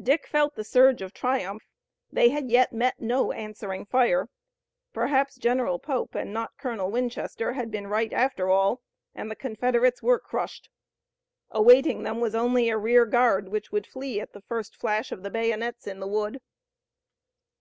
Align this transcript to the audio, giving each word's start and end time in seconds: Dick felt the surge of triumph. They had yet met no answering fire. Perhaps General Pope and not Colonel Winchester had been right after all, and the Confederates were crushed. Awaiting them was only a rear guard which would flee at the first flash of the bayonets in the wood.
Dick 0.00 0.28
felt 0.28 0.54
the 0.54 0.62
surge 0.62 1.02
of 1.02 1.12
triumph. 1.12 1.64
They 2.12 2.28
had 2.28 2.50
yet 2.52 2.72
met 2.72 3.00
no 3.00 3.32
answering 3.32 3.84
fire. 3.84 4.28
Perhaps 4.92 5.38
General 5.38 5.80
Pope 5.80 6.14
and 6.14 6.32
not 6.32 6.56
Colonel 6.56 6.88
Winchester 6.88 7.54
had 7.54 7.68
been 7.68 7.88
right 7.88 8.12
after 8.12 8.48
all, 8.48 8.80
and 9.12 9.28
the 9.28 9.34
Confederates 9.34 10.04
were 10.04 10.20
crushed. 10.20 10.68
Awaiting 11.50 12.04
them 12.04 12.20
was 12.20 12.32
only 12.36 12.68
a 12.68 12.78
rear 12.78 13.06
guard 13.06 13.48
which 13.48 13.72
would 13.72 13.88
flee 13.88 14.20
at 14.20 14.34
the 14.34 14.40
first 14.42 14.76
flash 14.76 15.10
of 15.10 15.24
the 15.24 15.30
bayonets 15.30 15.88
in 15.88 15.98
the 15.98 16.06
wood. 16.06 16.40